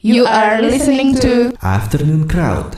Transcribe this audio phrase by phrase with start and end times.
[0.00, 2.72] You are listening to Afternoon Crowd.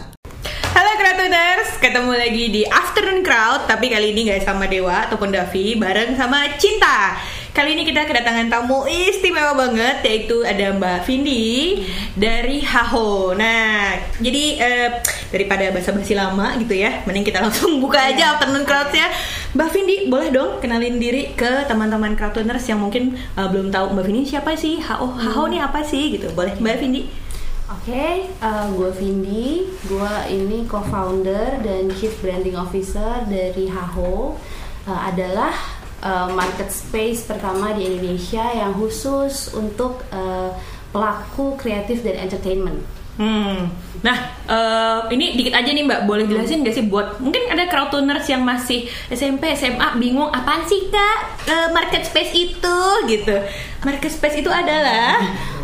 [0.74, 5.78] Halo Kratuners, ketemu lagi di Afternoon Crowd Tapi kali ini gak sama Dewa ataupun Davi
[5.78, 7.14] Bareng sama Cinta
[7.52, 11.84] Kali ini kita kedatangan tamu istimewa banget Yaitu ada Mbak Vindi
[12.16, 13.92] Dari Haho Nah,
[14.24, 14.88] jadi eh,
[15.28, 19.04] daripada basa-basi lama gitu ya Mending kita langsung buka aja Afternoon Crowd ya
[19.52, 24.04] Mbak Vindi, boleh dong kenalin diri ke teman-teman Kratuners Yang mungkin eh, belum tahu Mbak
[24.08, 24.80] Vindi siapa sih?
[24.80, 26.16] Haho, Haho ini apa sih?
[26.16, 26.32] Gitu.
[26.32, 27.04] Boleh Mbak Vindi?
[27.68, 34.40] Oke, eh, gue Vindi, gue ini co-founder dan chief branding officer dari Haho
[34.82, 35.54] Eh, adalah
[36.02, 40.50] eh, market space pertama di Indonesia yang khusus untuk eh,
[40.92, 42.82] pelaku kreatif dan entertainment.
[43.16, 43.68] Hmm.
[44.00, 48.24] Nah, eh, ini dikit aja nih Mbak, boleh jelasin nggak sih buat mungkin ada crowdtuners
[48.26, 53.36] yang masih SMP, SMA bingung apaan sih kak eh, market space itu gitu.
[53.84, 55.20] Market space itu adalah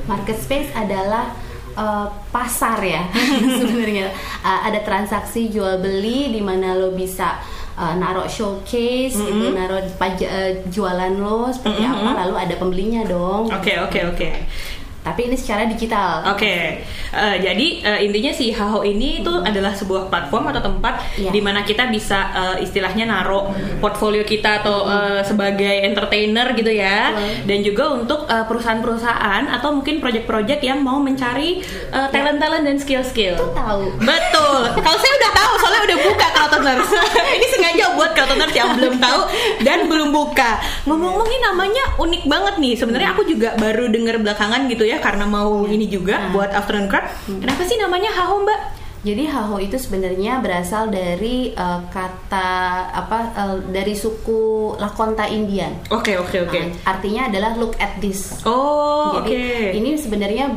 [0.08, 1.32] Market space adalah
[1.72, 3.08] eh, pasar ya
[3.58, 7.42] sebenarnya Eh, ada transaksi jual beli di mana lo bisa
[7.78, 13.46] eh, naruh showcase gitu, naruh eh, jualan lo seperti apa, lalu ada pembelinya dong.
[13.54, 14.30] Oke oke oke.
[15.08, 16.28] Tapi ini secara digital.
[16.28, 21.32] Oke, Eh, jadi eh, intinya si Haho ini itu adalah sebuah platform atau tempat Iya.
[21.32, 23.48] di mana kita bisa eh, istilahnya naruh
[23.80, 27.48] portfolio kita atau eh, sebagai entertainer gitu ya, Betul.
[27.48, 33.40] dan juga untuk perusahaan-perusahaan atau mungkin project-project yang mau mencari eh, talent-talent dan skill-skill.
[33.40, 33.88] Tuh tahu.
[33.98, 34.60] Betul.
[34.84, 36.88] Kalau saya udah tahu, soalnya udah buka Crowdtuners.
[37.40, 39.20] ini sengaja buat Crowdtuners yang belum tahu
[39.64, 40.60] dan belum buka.
[40.84, 42.74] Ngomong-ngomong ini namanya unik banget nih.
[42.76, 46.30] Sebenarnya aku juga baru dengar belakangan gitu ya karena mau ini juga Nah.
[46.30, 47.06] buat afternoon crowd.
[47.26, 48.60] Kenapa sih namanya Haho Mbak?
[48.98, 52.50] Jadi haho itu sebenarnya berasal dari eh, kata
[52.90, 54.40] apa eh, dari suku
[54.74, 55.70] Lakonta Indian.
[55.88, 56.58] Oke oke oke.
[56.58, 58.42] Nah, artinya adalah look at this.
[58.42, 59.30] Oh oke.
[59.30, 60.50] Jadi ini sebenarnya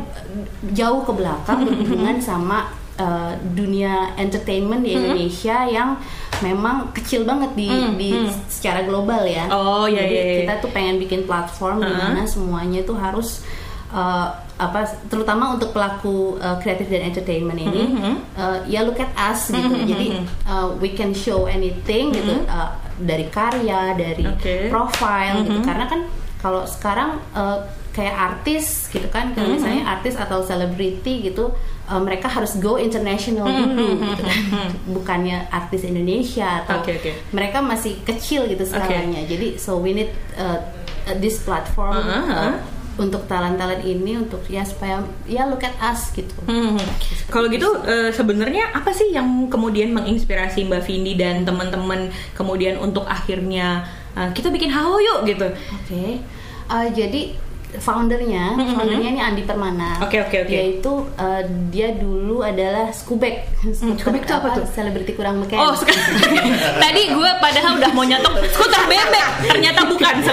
[0.72, 2.66] jauh ke belakang berhubungan sama
[2.97, 6.02] eh, dunia entertainment di Indonesia yang
[6.42, 8.50] memang kecil banget di, Hmm, di hmm.
[8.50, 9.46] secara global ya.
[9.47, 10.38] Oh, iya, Jadi iya, iya.
[10.41, 12.09] kita tuh pengen bikin platform di Uh-huh.
[12.09, 13.46] mana semuanya tuh harus
[13.91, 14.79] eh, apa
[15.09, 18.13] terutama untuk pelaku eh, kreatif dan entertainment ini Mhm.
[18.34, 19.68] eh, ya look at us gitu.
[19.68, 20.25] Mhm, Jadi mhm.
[20.47, 22.69] eh, we can show anything gitu eh,
[23.02, 24.69] dari karya, dari Oke.
[24.69, 25.59] profile gitu.
[25.59, 25.66] Mhm.
[25.66, 26.02] Karena kan
[26.38, 27.57] kalau sekarang eh,
[27.91, 29.56] kayak artis gitu kan, kalau Mhm.
[29.57, 31.52] misalnya artis atau selebriti gitu,
[31.85, 34.40] eh, mereka harus go international dulu gitu kan.
[34.96, 37.12] Bukannya artis Indonesia atau Oke, oke.
[37.34, 39.25] mereka masih kecil gitu skalanya.
[39.25, 40.62] Jadi so we need uh,
[41.18, 42.56] this platform uh,
[43.01, 46.38] untuk talent-talent ini untuk ya supaya ya look at us gitu.
[46.45, 46.78] Hmm.
[47.34, 53.09] Kalau gitu eh, sebenarnya apa sih yang kemudian menginspirasi Mbak Vindi dan teman-teman kemudian untuk
[53.09, 55.50] akhirnya eh, kita bikin Haho yuk gitu.
[55.50, 56.22] Oke,
[56.72, 57.35] Uh, jadi
[57.79, 58.75] foundernya, Mhm.
[58.75, 59.95] foundernya ini Andi Permana.
[60.03, 60.51] Oke, oke, oke.
[60.51, 63.47] Yaitu uh, dia dulu adalah Skubek.
[63.72, 64.66] Skubek itu apa tuh?
[64.67, 65.56] Selebriti kurang beken.
[65.56, 65.72] Oh,
[66.84, 68.71] tadi gue padahal udah mau bukan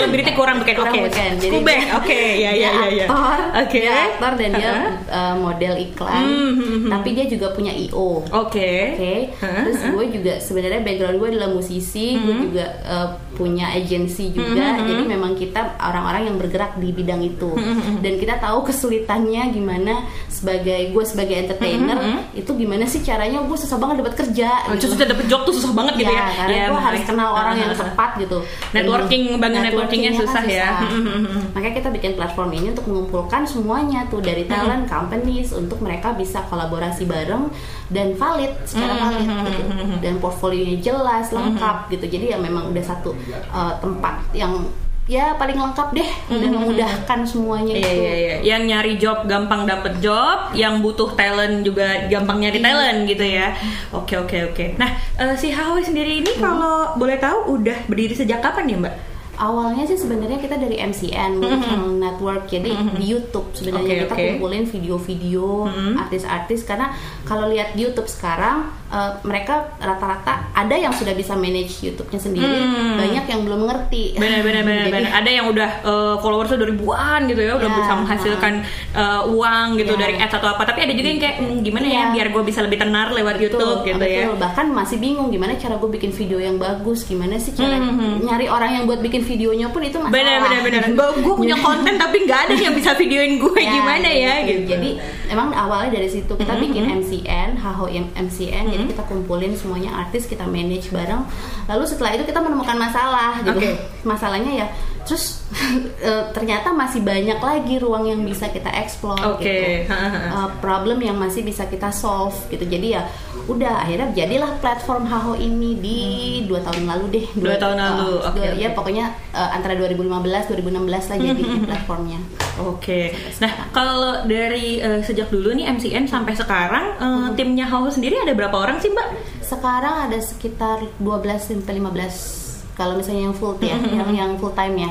[0.08, 0.74] selebriti kurang beken.
[0.74, 1.30] Kurang Oke, beken.
[1.36, 1.56] Jadi
[1.94, 3.06] Oke, ya ya dia ya ya.
[3.06, 3.78] Aktor, Oke.
[3.78, 4.92] dia aktor dan dia Uh-huh.
[5.10, 6.22] uh, model iklan.
[6.22, 6.90] Hmm, hmm, hmm.
[6.90, 8.22] Tapi dia juga punya IO.
[8.26, 8.70] Oke.
[8.94, 9.92] Oke, Heeh, terus heeh.
[9.92, 12.42] gue juga sebenarnya background gue adalah musisi, gue Mhm.
[12.44, 17.48] juga uh, punya agensi juga, Mhm, jadi memang kita orang-orang yang bergerak di bidang itu,
[17.48, 17.94] Mhm, mhm.
[18.00, 19.94] dan kita tahu kesulitannya gimana
[20.28, 22.22] sebagai gue sebagai entertainer Mhm, mhm.
[22.36, 24.90] itu gimana sih caranya gue susah banget dapat kerja, Oh, gitu.
[24.90, 26.26] susah dapet job tuh susah banget gitu ya.
[26.36, 27.06] karena Ya, gue harus menarik.
[27.06, 27.90] kenal orang yang Heeh, heeh.
[27.90, 28.38] tepat gitu.
[28.70, 30.68] Networking, bangun networkingnya kan susah ya.
[30.78, 30.90] susah.
[31.58, 36.44] Makanya kita bikin platform ini untuk mengumpulkan semuanya tuh dari talent companies untuk mereka bisa
[36.46, 37.50] kolaborasi bareng
[37.90, 39.62] dan valid secara valid gitu.
[40.04, 42.06] Dan portfolionya jelas, lengkap gitu.
[42.06, 43.16] Jadi ya memang udah satu
[43.50, 44.68] uh, tempat yang
[45.08, 47.96] ya paling lengkap deh dan memudahkan semuanya Iya itu.
[48.04, 48.34] iya iya.
[48.44, 53.56] Yang nyari job gampang dapet job, yang butuh talent juga gampang nyari talent gitu ya.
[53.96, 54.76] Oke oke oke.
[54.76, 58.94] Nah eh, si Haoi sendiri ini kalau boleh tahu udah berdiri sejak kapan ya Mbak?
[59.38, 64.12] Awalnya sih sebenarnya kita dari MCN, Multi Channel Network, jadi di YouTube sebenarnya Oke, kita
[64.12, 64.24] oke.
[64.34, 65.94] kumpulin video-video Mhm.
[65.96, 66.90] artis-artis karena
[67.22, 72.58] kalau lihat di YouTube sekarang eh, mereka rata-rata ada yang sudah bisa manage YouTube-nya sendiri,
[72.58, 72.96] Hmm.
[72.96, 74.16] banyak yang belum mengerti.
[74.16, 75.12] Benar benar benar Jadi, benar.
[75.14, 78.52] Ada yang udah eh, followersnya udah ribuan gitu ya, udah Ya, bisa menghasilkan
[78.94, 80.00] eh, uang gitu Ya.
[80.00, 80.62] dari ads atau apa.
[80.64, 82.06] Tapi ada juga yang kayak "Hmm, gimana ya Iya.
[82.10, 84.24] biar gue bisa lebih tenar lewat Betul, YouTube gitu ya.
[84.24, 84.36] betul.
[84.38, 88.24] Bahkan masih bingung gimana cara gue bikin video yang bagus, gimana sih cara Mhm.
[88.24, 90.14] nyari orang yang buat bikin videonya pun itu masalah.
[90.14, 90.82] Benar benar benar.
[91.18, 94.64] Gue punya konten tapi nggak ada yang bisa videoin gue Ya, gimana ya gitu.
[94.66, 94.90] Jadi
[95.28, 96.82] emang awalnya dari situ kita Mhm, bikin.
[96.98, 98.92] MCN, Haho MCN, jadi Mhm.
[98.94, 101.26] kita kumpulin semuanya artis, kita manage bareng.
[101.66, 103.58] Lalu setelah itu kita menemukan masalah gitu.
[103.58, 103.70] Oke.
[104.06, 104.66] Masalahnya ya
[105.08, 105.40] terus
[106.04, 109.88] eh, ternyata masih banyak lagi ruang yang bisa kita explore Oke.
[109.88, 109.96] gitu.
[110.28, 113.02] Eh, problem yang masih bisa kita solve gitu jadi ya
[113.48, 115.98] udah akhirnya jadilah platform Haho ini di
[116.44, 118.60] dua tahun lalu deh Dua tahun lalu, eh, oke, dua- oke.
[118.60, 122.20] ya pokoknya eh, antara 2015 2016 lah jadi platformnya
[122.58, 123.14] Oke.
[123.38, 128.34] Nah, kalau dari eh, sejak dulu nih MCN sampai sekarang eh, timnya Haho sendiri ada
[128.34, 129.08] berapa orang sih, Mbak?
[129.48, 132.47] sekarang ada sekitar 12 sampai 15
[132.78, 134.90] kalau misalnya yang full ya yang yang full time ya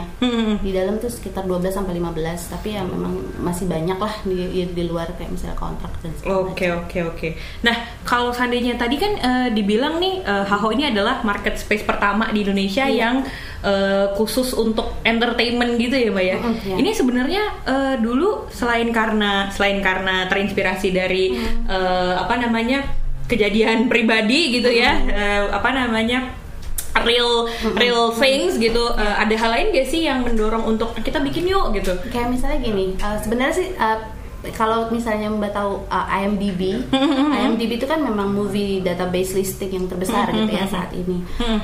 [0.59, 4.83] di dalam tuh sekitar 12 sampai 15 tapi ya memang masih banyak lah di di
[4.83, 7.27] luar kayak misalnya kontrak dan segala Oke oke oke.
[7.63, 12.27] Nah kalau seandainya tadi kan eh, dibilang nih eh, Haho ini adalah market space pertama
[12.27, 12.99] di Indonesia Iya.
[12.99, 13.15] yang
[13.63, 16.37] eh, khusus untuk entertainment gitu ya mbak ya.
[16.43, 16.75] Iya.
[16.75, 21.71] Ini sebenarnya eh, dulu selain karena selain karena terinspirasi dari Mm.
[21.71, 22.83] eh, apa namanya
[23.25, 26.31] kejadian pribadi gitu ya, eh, apa namanya
[27.05, 28.93] real real things gitu.
[28.97, 31.93] Eh, ada hal lain gak sih yang mendorong untuk kita bikin yuk gitu?
[32.07, 33.99] kayak misalnya gini uh, sebenarnya sih uh,
[34.55, 36.79] kalau misalnya mbak tahu uh, IMDb,
[37.41, 41.19] IMDb itu kan memang movie database listing yang terbesar gitu ya saat ini.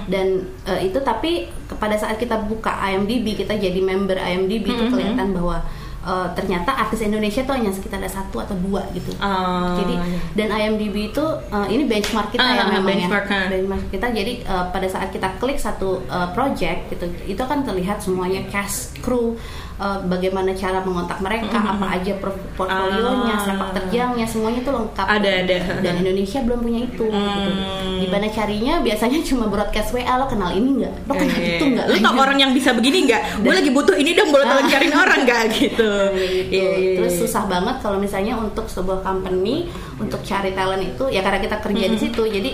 [0.09, 1.47] Dan uh, itu tapi
[1.79, 5.63] pada saat kita buka IMDb, kita jadi member IMDb itu kelihatan bahwa
[6.03, 9.15] uh, ternyata artis Indonesia tuh hanya sekitar ada satu atau dua gitu.
[9.23, 10.19] Ah, Jadi iya.
[10.35, 13.47] dan IMDb itu uh, ini benchmark kita Ah, ya memang benchmark, ya.
[13.49, 18.03] Benchmark kita jadi uh, pada saat kita klik satu uh, project gitu itu kan terlihat
[18.03, 19.39] semuanya cast kru
[19.75, 22.13] uh, bagaimana cara mengontak mereka apa aja
[22.53, 23.41] portfolionya Ah.
[23.41, 25.57] sepak terjangnya semuanya itu lengkap Ada, ada.
[25.79, 27.09] dan Indonesia belum punya itu gitu.
[27.09, 27.97] Hmm.
[27.97, 31.65] di mana carinya biasanya cuma broadcast WA lo kenal ini nggak lo kenal Eh, itu
[31.67, 33.21] nggak Lu tau orang yang bisa begini nggak?
[33.41, 35.91] Gue lagi butuh ini dong, boleh tolong cariin orang nggak gitu?
[36.11, 36.51] gitu.
[36.51, 41.21] Iya, iya, Terus susah banget kalau misalnya untuk sebuah company untuk cari talent itu ya
[41.21, 42.51] karena kita kerja di situ jadi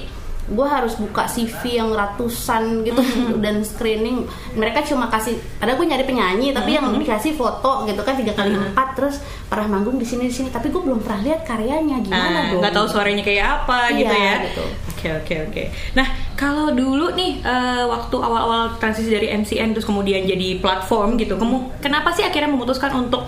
[0.49, 2.97] gue harus buka CV yang ratusan gitu
[3.37, 8.13] dan screening mereka cuma kasih ada gue nyari penyanyi tapi yang dikasih foto gitu kan
[8.13, 11.41] tiga kali empat terus pernah manggung di sini di sini tapi gue belum pernah lihat
[11.43, 14.33] karyanya gimana Ah, dong nggak tahu suaranya kayak apa Iya, gitu ya.
[14.43, 14.65] gitu.
[14.89, 15.63] Oke oke oke.
[15.93, 21.35] Nah kalau dulu nih eh, waktu awal-awal transisi dari MCN terus kemudian jadi platform gitu,
[21.35, 23.23] kemu- kenapa sih akhirnya memutuskan untuk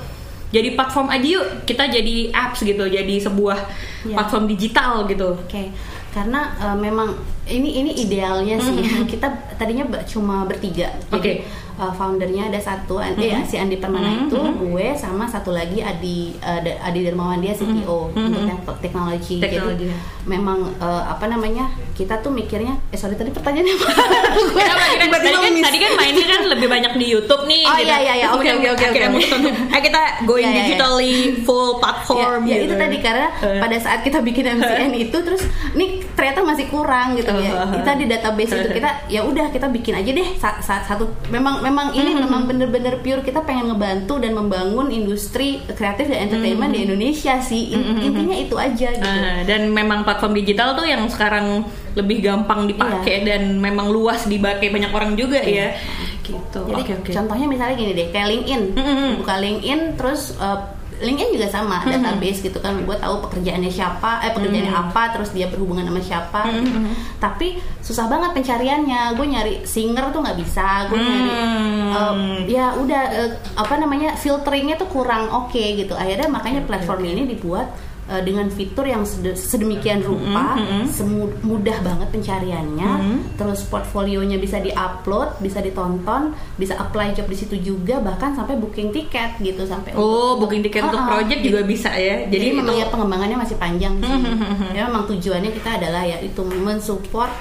[0.50, 3.56] jadi platform aja yuk kita jadi apps gitu, jadi sebuah
[4.03, 4.15] Iya.
[4.18, 5.39] platform digital gitu.
[5.39, 5.71] Oke,
[6.11, 7.15] karena uh, memang
[7.51, 8.80] ini ini idealnya sih.
[9.12, 10.89] Kita tadinya cuma bertiga.
[11.12, 11.31] Jadi Oke.
[11.77, 16.59] uh, foundernya ada satu, Andi, si Andi Permana itu, gue sama satu lagi Adi uh,
[16.81, 19.38] Adi Dermawan dia CTO untuk yang teknologi.
[19.38, 19.86] Teknologi.
[19.86, 21.68] Jadi memang uh, apa namanya?
[21.92, 23.86] Kita tuh mikirnya eh sorry tadi pertanyaannya apa?
[24.92, 25.63] Kenapa tadi kan, miss.
[25.63, 27.62] tadi kan mainnya kan lebih banyak di YouTube nih.
[27.63, 27.86] Oh, gitu.
[27.86, 28.27] iya, iya, iya.
[28.36, 29.39] Oke, oke, oke, Akhirnya untuk,
[29.69, 30.65] eh kita going Iya, iya, iya.
[30.65, 31.13] digitally
[31.44, 32.42] full platform.
[32.44, 32.65] ya, ya gitu.
[32.68, 33.57] itu tadi karena Eh.
[33.57, 35.44] pada saat kita bikin MCN itu terus
[35.74, 39.93] ini ternyata masih kurang gitu ya kita di database itu kita ya udah kita bikin
[39.93, 42.23] aja deh sa- sa- satu memang memang ini Mm-hmm.
[42.23, 47.71] memang bener-bener pure kita pengen ngebantu dan membangun industri kreatif dan entertainment di Indonesia sih
[47.71, 49.27] In- intinya itu aja gitu Mm-hmm.
[49.27, 54.69] Ah, dan memang platform digital tuh yang sekarang lebih gampang dipakai dan memang luas dipakai
[54.69, 55.75] banyak orang juga ya.
[56.21, 56.59] Gitu.
[56.63, 56.79] Iya.
[56.79, 57.11] Jadi Oke oke.
[57.11, 59.09] contohnya misalnya gini deh, kayak LinkedIn, Mm-mm.
[59.19, 60.63] buka LinkedIn, terus uh,
[61.01, 65.50] LinkedIn juga sama database gitu kan, gue tahu pekerjaannya siapa, eh pekerjaannya apa, terus dia
[65.50, 66.39] berhubungan sama siapa.
[66.53, 66.77] gitu.
[67.18, 67.48] Tapi
[67.81, 71.92] susah banget pencariannya, gue nyari singer tuh nggak bisa, gue nyari Hmm.
[71.92, 72.15] uh,
[72.48, 75.92] ya udah uh, apa namanya filteringnya tuh kurang oke gitu.
[75.98, 77.68] Akhirnya makanya platform ini dibuat
[78.11, 82.91] uh, dengan fitur yang sede- sedemikian rupa, semu- mudah banget pencariannya,
[83.33, 88.91] terus portfolionya bisa diupload, bisa ditonton, bisa apply job di situ juga, bahkan sampai booking
[88.91, 91.11] tiket gitu sampai Oh, untuk- booking tiket untuk Ah, ah.
[91.13, 92.27] project juga bisa ya.
[92.27, 94.19] Jadi, Jadi, memang itu- ya pengembangannya masih panjang sih.
[94.71, 97.31] ya memang tujuannya kita adalah ya itu mensupport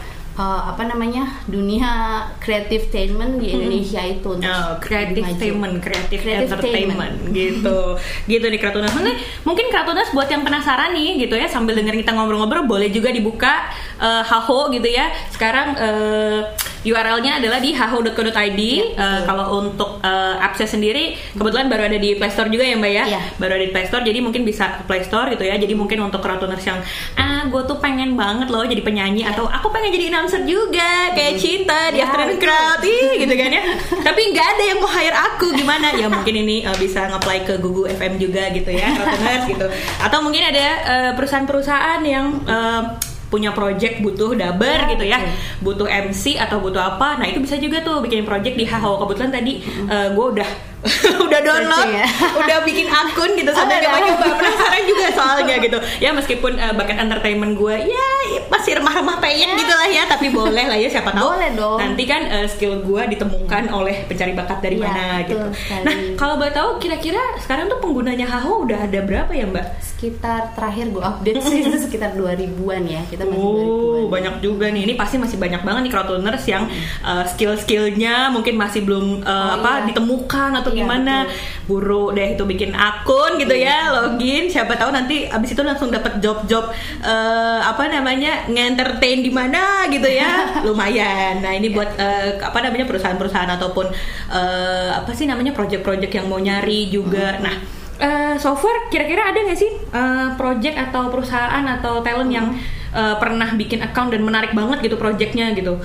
[0.41, 6.49] uh, apa namanya dunia creative entertainment di Indonesia itu untuk Oh, creative entertainment, creative, Creative
[6.49, 7.79] entertainment gitu.
[8.33, 8.91] gitu nih Kratunas.
[8.97, 13.13] Mungkin, mungkin Kratunas buat yang penasaran nih gitu ya sambil dengerin kita ngobrol-ngobrol boleh juga
[13.13, 13.69] dibuka
[14.01, 15.13] eh, Haho gitu ya.
[15.31, 16.41] Sekarang eh,
[16.81, 18.61] URL-nya adalah di haho.co.id.
[18.61, 22.77] Iya, Eh, kalau untuk eh, apps sendiri kebetulan baru ada di Play Store juga ya
[22.77, 23.05] Mbak ya.
[23.09, 23.21] Iya.
[23.37, 25.57] Baru ada di Play Store jadi mungkin bisa ke Play Store gitu ya.
[25.57, 26.81] Jadi mungkin untuk Kratunas yang
[27.17, 31.41] ah gue tuh pengen banget loh jadi penyanyi atau aku pengen jadi announcer juga kayak
[31.41, 32.37] Cinta di Ya, Afternoon.
[32.41, 33.63] Crowd ih, gitu kan ya.
[34.07, 35.93] Tapi nggak ada yang mau hire aku gimana?
[35.93, 39.67] Ya mungkin ini uh, bisa nge-apply ke Gugu FM juga gitu ya, Rotuners gitu.
[40.01, 42.97] Atau mungkin ada uh, perusahaan-perusahaan yang uh,
[43.31, 45.19] punya project butuh daber Ya, gitu ya,
[45.63, 47.21] butuh MC atau butuh apa.
[47.21, 48.99] Nah itu bisa juga tuh bikin project di Haho.
[49.07, 50.49] Kebetulan tadi uh, gue udah
[51.27, 52.07] udah download, ya.
[52.41, 54.01] udah bikin akun gitu sambil Ada, ada.
[54.01, 55.79] nyoba-nyoba penasaran juga soalnya gitu.
[55.99, 58.07] Ya meskipun uh, bakat entertainment gue ya
[58.49, 61.23] masih remah-remah pengen gitu lah ya, tapi boleh lah ya siapa tahu.
[61.31, 61.77] Boleh dong.
[61.77, 65.37] Nanti kan uh, skill gue ditemukan oleh pencari bakat dari Iya, mana gitu.
[65.53, 65.85] sekali.
[65.85, 69.67] Nah kalau boleh tahu kira-kira sekarang tuh penggunanya Haho udah ada berapa ya Mbak?
[69.83, 73.03] Sekitar terakhir gue update sih itu sekitar 2000-an ya.
[73.05, 73.53] Kita masih Oh,
[74.01, 74.09] 2000-an.
[74.09, 74.83] banyak juga nih.
[74.83, 76.65] Ini pasti masih banyak banget nih crowdlearners yang
[77.03, 79.87] uh, skill-skillnya mungkin masih belum uh, Oh, apa iya.
[79.91, 81.27] ditemukan atau Iya, gimana.
[81.67, 84.47] Buru deh itu bikin akun gitu ya, login.
[84.49, 86.71] Siapa tahu nanti abis itu langsung dapat job-job
[87.03, 90.51] uh, apa namanya nge-entertain di mana gitu ya.
[90.67, 91.43] Lumayan.
[91.43, 93.87] Nah, ini buat uh, apa namanya perusahaan-perusahaan ataupun
[94.31, 97.39] uh, apa sih namanya project-project yang mau nyari juga.
[97.43, 102.49] Nah, Uh, so far kira-kira ada nggak sih uh, project atau perusahaan atau talent yang
[102.97, 105.77] uh, pernah bikin account dan menarik banget gitu projectnya gitu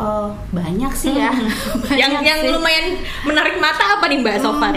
[0.00, 1.28] Oh, banyak sih ya.
[1.84, 2.50] Banyak yang yang sih.
[2.50, 2.86] lumayan
[3.22, 4.72] menarik mata apa nih mbak so far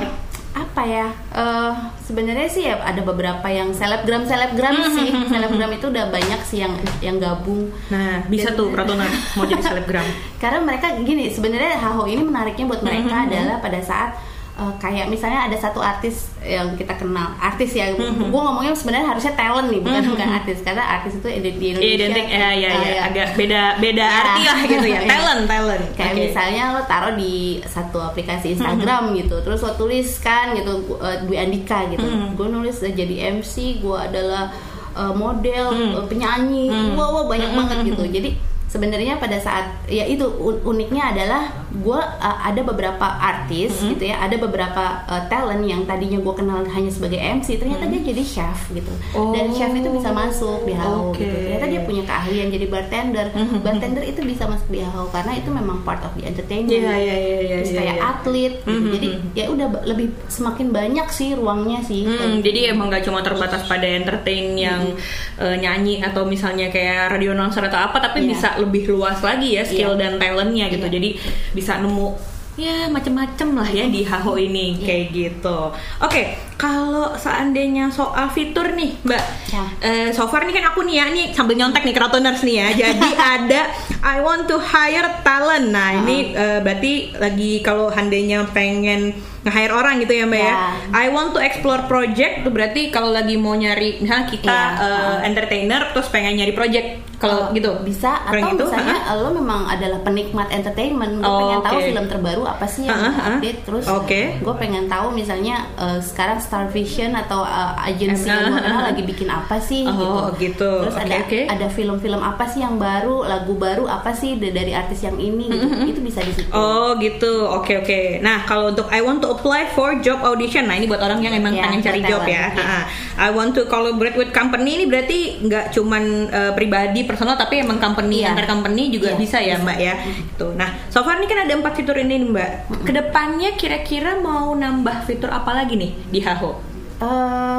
[0.54, 1.08] apa ya?
[1.32, 5.10] Eh, sebenarnya sih ya ada beberapa yang selebgram selebgram sih.
[5.26, 7.74] selebgram itu udah banyak sih yang yang gabung.
[7.88, 10.06] Nah bisa Dan- tuh Pratona mau jadi selebgram.
[10.38, 14.14] Karena mereka gini sebenarnya Haho ini menariknya buat mereka adalah pada saat
[14.54, 18.30] eh, kayak misalnya ada satu artis yang kita kenal artis ya Mhm.
[18.30, 20.12] gue ngomongnya sebenarnya harusnya talent nih bukan Mhm.
[20.12, 23.62] bukan artis karena artis itu di Iya, Indonesia identik ya ya eh, ya agak beda
[23.78, 24.20] beda Ya.
[24.20, 25.10] arti lah gitu ya Iya.
[25.10, 26.22] talent talent kayak Oke.
[26.24, 27.34] misalnya lo taruh di
[27.66, 32.34] satu aplikasi Instagram gitu terus lo tuliskan gitu uh, Dwi Andika gitu Hmm.
[32.34, 34.54] gue nulis uh, jadi MC gue adalah
[34.94, 35.92] uh, model Hmm.
[35.96, 36.94] uh, penyanyi Hmm.
[36.94, 38.14] wah wah banyak Hmm, banget hmm, gitu hmm.
[38.14, 38.30] jadi
[38.74, 43.94] sebenarnya pada saat ya itu un- uniknya adalah gue uh, ada beberapa artis Hmm.
[43.94, 48.02] gitu ya ada beberapa uh, talent yang tadinya gue kenal hanya sebagai MC ternyata dia
[48.04, 48.90] jadi chef gitu
[49.30, 49.52] dan Hmm.
[49.52, 49.54] Oh.
[49.54, 51.20] chef itu bisa masuk di Hao Oke.
[51.20, 53.60] gitu ternyata dia punya keahlian jadi bartender Hmm.
[53.60, 57.16] bartender itu bisa masuk di Hao karena itu memang part of the entertainment Iya, iya,
[57.16, 58.04] iya, iya, terus iya, kayak iya.
[58.08, 58.72] atlet gitu.
[58.72, 63.04] Mhm, jadi ya udah lebih semakin banyak sih ruangnya sih Hmm, Kayak jadi emang gak
[63.04, 65.44] cuma terbatas pada entertain yang Mm-hmm.
[65.44, 68.30] eh, nyanyi atau misalnya kayak radio announcer atau apa, tapi Iya.
[68.30, 70.00] bisa lebih luas lagi ya skill Iya.
[70.00, 70.86] dan talentnya gitu.
[70.86, 70.94] Iya.
[70.96, 71.10] Jadi
[71.52, 72.08] bisa nemu
[72.54, 74.86] ya macem-macem lah ya di Haho ini Iya.
[74.86, 75.58] kayak gitu.
[76.00, 76.22] Oke,
[76.64, 79.64] kalau seandainya soal fitur nih, Mbak, Ya.
[79.80, 82.68] eh, so far nih kan aku nih ya nih sambil nyontek nih Kratoners nih ya.
[82.82, 83.62] Jadi ada
[84.02, 85.68] I want to hire talent.
[85.70, 89.12] Nah ini eh, berarti lagi kalau handainya pengen
[89.44, 90.48] nge-hire orang gitu ya Mbak ya.
[90.48, 90.60] Ya.
[90.96, 94.88] I want to explore project tuh berarti kalau lagi mau nyari misalnya kita Iya.
[94.88, 99.16] eh, entertainer terus pengen nyari project kalau Oh, gitu bisa atau gitu, misalnya ha-ha.
[99.16, 101.86] lo memang adalah penikmat entertainment gue Oh, pengen tahu oke.
[101.86, 103.28] film terbaru apa sih yang Ha-ha, ha.
[103.34, 104.22] update terus Oke.
[104.38, 108.86] gue pengen tahu misalnya eh, sekarang Star Vision atau eh, agensi ha-ha.
[108.86, 110.86] lagi bikin apa sih Oh, gitu.
[110.86, 111.40] terus Oke, ada oke.
[111.50, 115.50] ada film-film apa sih yang baru lagu baru apa sih da- dari artis yang ini
[115.50, 118.02] gitu itu bisa di situ Oh gitu, oke oke.
[118.20, 121.34] Nah kalau untuk I want to apply for job audition, nah ini buat orang yang
[121.34, 122.52] emang Ya, pengen cari job ya.
[122.52, 122.80] talent, ya.
[123.18, 127.80] I want to collaborate with company ini berarti nggak cuman eh, pribadi personal tapi emang
[127.80, 128.30] company Iya.
[128.32, 129.96] antar company juga Iya, bisa ya mbak ya.
[130.36, 130.54] Tuh.
[130.54, 132.50] Nah so far ini kan ada empat fitur ini nih mbak.
[132.84, 136.43] Ke depannya kira-kira mau nambah fitur apa lagi nih di Haho?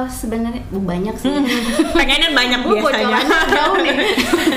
[0.04, 1.28] Sebenarnya uh, banyak sih
[1.98, 3.18] Pengennya banyak Gue biasanya.
[3.20, 3.96] bocorannya jauh nih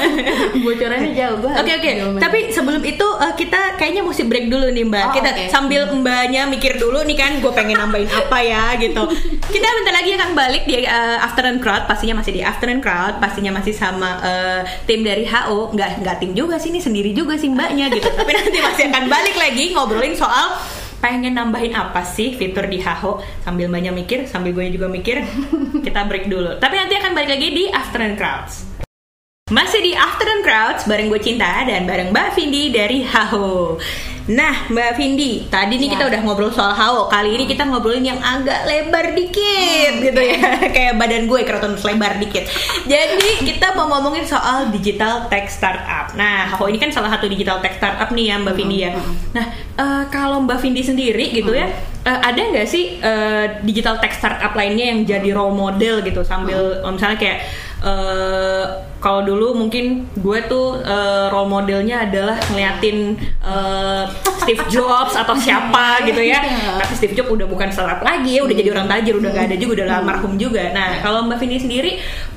[0.66, 1.92] bocorannya jauh gue Oke oke.
[2.24, 5.06] Tapi sebelum itu eh, kita kayaknya mesti break dulu nih Mbak.
[5.08, 5.44] Oh, kita oke.
[5.52, 9.04] sambil Mbaknya mikir dulu nih kan, gue pengen nambahin apa ya gitu.
[9.48, 11.84] Kita bentar lagi akan balik di eh, Afternoon Crowd.
[11.90, 13.20] Pastinya masih di Afternoon Crowd.
[13.20, 15.76] Pastinya masih sama eh, tim dari HO.
[15.76, 18.08] Nggak nggak tim juga sih ini sendiri juga sih Mbaknya gitu.
[18.08, 20.56] Tapi nanti masih akan balik lagi ngobrolin soal
[20.98, 23.22] pengen nambahin apa sih fitur di Haho?
[23.46, 25.24] Sambil banyak mikir sambil gue juga mikir
[25.86, 26.58] kita break dulu.
[26.58, 28.68] Tapi nanti akan balik lagi di Afternoon Crowds.
[29.48, 33.80] Masih di Afternoon Crowds bareng gue Cinta dan bareng Mbak Vindi dari Haho.
[34.28, 35.94] Nah, Mbak Vindi, tadi nih Ya.
[35.96, 37.08] kita udah ngobrol soal Haho.
[37.08, 40.60] Kali ini kita ngobrolin yang agak lebar dikit gitu ya.
[40.76, 42.44] Kayak badan gue keraton lebar dikit.
[42.84, 46.12] Jadi, kita mau ngomongin soal digital tech startup.
[46.20, 48.92] Nah, Haho ini kan salah satu digital tech startup nih ya Mbak Vindi ya.
[49.32, 49.46] Nah,
[49.80, 51.72] eh, kalau Mbak Vindi sendiri gitu ya,
[52.04, 56.84] eh, ada nggak sih eh, digital tech startup lainnya yang jadi role model gitu sambil
[56.84, 57.40] misalnya kayak
[57.78, 58.66] eh
[58.98, 63.14] kalau dulu mungkin gue tuh eh, role modelnya adalah ngeliatin
[63.46, 64.04] eh,
[64.42, 66.42] Steve Jobs atau siapa gitu ya.
[66.82, 69.58] Tapi Steve Jobs udah bukan startup lagi ya, udah jadi orang tajir, udah gak ada
[69.58, 70.64] juga, udah almarhum juga.
[70.74, 71.92] Nah, kalau Mbak Vindi sendiri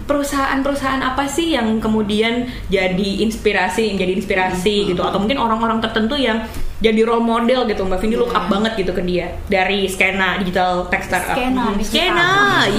[0.05, 6.45] perusahaan-perusahaan apa sih yang kemudian jadi inspirasi, menjadi inspirasi gitu atau mungkin orang-orang tertentu yang
[6.81, 10.89] jadi role model gitu Mbak Vindi look up banget gitu ke dia dari skena digital
[10.91, 11.37] tech startup.
[11.39, 12.29] Skena, skena,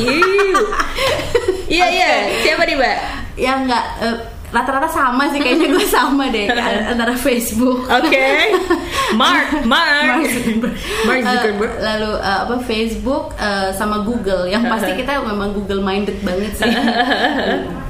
[1.71, 2.43] Iya, iya, iya.
[2.43, 2.97] Siapa nih, Mbak?
[3.39, 4.17] Ya nggak eh,
[4.51, 6.51] rata-rata sama sih kayaknya gue sama deh
[6.91, 7.87] antara Facebook.
[7.87, 8.27] Oke.
[9.15, 10.19] Mark, Mark.
[10.19, 10.75] Mark Zuckerberg.
[11.07, 11.73] Mark Zuckerberg.
[11.79, 16.71] lalu eh, apa Facebook eh, sama Google yang pasti kita memang Google minded banget sih.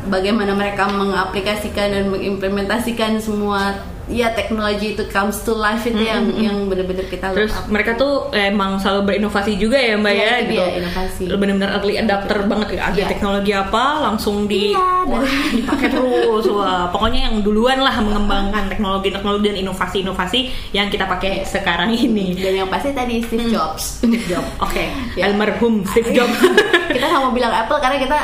[0.09, 6.67] Bagaimana mereka mengaplikasikan dan mengimplementasikan semua ya teknologi itu comes to life itu yang yang
[6.67, 7.65] benar-benar kita Terus up.
[7.65, 11.23] mereka tuh emang selalu berinovasi juga ya mbak Iya, ya itu dia, inovasi.
[11.27, 12.81] Benar-benar early adapter banget ya.
[12.85, 13.07] Ada Iya.
[13.07, 16.43] teknologi apa langsung di Iya, wah, dipakai terus.
[16.47, 20.39] Wah, pokoknya yang duluan lah mengembangkan teknologi-teknologi dan inovasi-inovasi
[20.71, 22.35] yang kita pakai sekarang ini.
[22.35, 23.99] dan yang pasti tadi Steve Jobs.
[23.99, 24.51] Steve Jobs.
[24.65, 25.25] Oke, Ya.
[25.25, 26.35] almarhum Steve Jobs.
[26.89, 28.17] kita nggak mau bilang Apple karena kita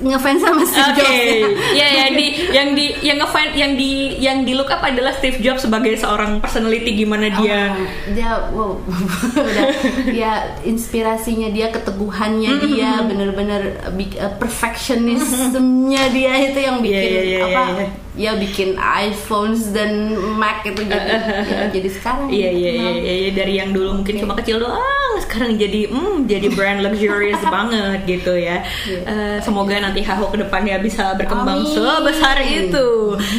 [0.00, 1.18] ngefans sama Steve Oke, Jobs.
[1.72, 1.86] ya?
[1.98, 5.62] Yang di yang di yang ngefan yang di yang di look up adalah Steve Jobs
[5.62, 7.74] sebagai seorang personality gimana dia Oh,
[8.08, 8.72] dia wow.
[9.48, 9.66] Udah
[10.08, 13.62] ya inspirasinya dia keteguhannya dia bener-bener
[13.92, 17.86] big- uh, perfectionismnya dia itu yang bikin Iya, iya, iya, apa iya.
[18.14, 19.90] ya bikin iPhones dan
[20.34, 21.10] Mac itu jadi
[21.44, 23.30] ya, jadi sekarang Iya iya iya Nah, iya iya.
[23.32, 28.34] dari yang dulu mungkin cuma kecil doang sekarang jadi hmm jadi brand luxurious banget gitu
[28.34, 28.62] ya.
[28.88, 31.72] Eh, semoga nanti Haho ke depannya bisa berkembang Amin.
[31.72, 32.88] sebesar itu.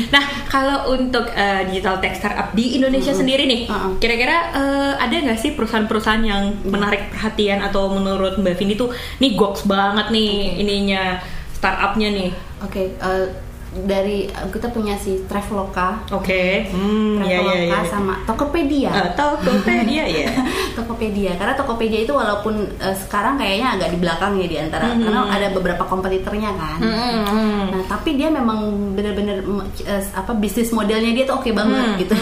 [0.10, 3.98] Nah kalau untuk eh, digital tech startup di Indonesia sendiri nih, Uh-uh.
[3.98, 9.34] kira-kira eh, ada nggak sih perusahaan-perusahaan yang menarik perhatian atau menurut Mbak Vindi tuh nih
[9.34, 11.20] goks banget nih ininya
[11.54, 12.30] startupnya nih.
[12.60, 13.26] oke eh,
[13.72, 17.82] dari kita punya si Traveloka Oke, hmm, ya Traveloka ya ya.
[17.86, 20.30] sama Tokopedia Eh, Tokopedia ya.
[20.78, 25.04] Tokopedia karena Tokopedia itu walaupun eh, sekarang kayaknya agak di belakang ya di antara Mhm.
[25.04, 26.78] karena ada beberapa kompetitornya kan.
[26.80, 27.66] Hmm.
[27.70, 28.58] Nah, tapi dia memang
[28.94, 32.00] benar-benar mm, eh, apa bisnis modelnya dia tuh oke banget Hmm.
[32.00, 32.16] gitu.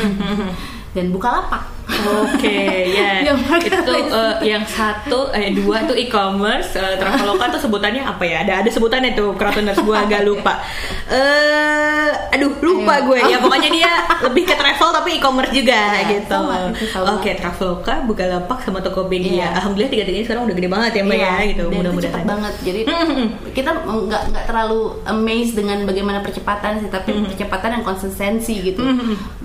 [0.95, 1.76] Dan Bukalapak.
[1.97, 3.11] Oke, ya.
[3.27, 8.45] Yang itu eh, yang satu, eh dua tuh e-commerce, eh, Traveloka tuh sebutannya apa ya?
[8.45, 10.63] Ada ada sebutannya tuh, Kratoners gue agak lupa.
[11.07, 13.05] Eh, aduh lupa Ayo.
[13.05, 13.37] gue ya.
[13.39, 16.39] Pokoknya dia lebih ke travel tapi e-commerce juga Ya, gitu.
[17.09, 19.31] Oke, Traveloka, Bukalapak sama Tokopedia.
[19.33, 19.47] Iya.
[19.57, 21.63] Alhamdulillah tiga-tiganya sekarang udah gede banget ya Mbak Iya, ya gitu.
[21.69, 22.23] Mudah-mudahan.
[22.23, 22.53] banget.
[22.61, 22.81] Jadi
[23.53, 28.81] kita nggak nggak terlalu amazed dengan bagaimana percepatan sih, tapi percepatan dan konsistensi gitu.